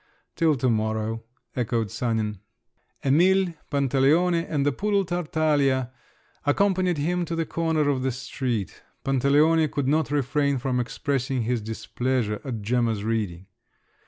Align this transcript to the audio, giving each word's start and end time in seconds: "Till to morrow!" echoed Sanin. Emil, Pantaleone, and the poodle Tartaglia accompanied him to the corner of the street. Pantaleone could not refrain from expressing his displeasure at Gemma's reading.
"Till 0.35 0.55
to 0.55 0.67
morrow!" 0.67 1.25
echoed 1.55 1.91
Sanin. 1.91 2.39
Emil, 3.05 3.53
Pantaleone, 3.69 4.43
and 4.49 4.65
the 4.65 4.71
poodle 4.71 5.05
Tartaglia 5.05 5.91
accompanied 6.43 6.97
him 6.97 7.23
to 7.23 7.35
the 7.35 7.45
corner 7.45 7.87
of 7.87 8.01
the 8.01 8.11
street. 8.11 8.81
Pantaleone 9.03 9.67
could 9.67 9.87
not 9.87 10.09
refrain 10.09 10.57
from 10.57 10.79
expressing 10.79 11.43
his 11.43 11.61
displeasure 11.61 12.41
at 12.43 12.63
Gemma's 12.63 13.03
reading. 13.03 13.45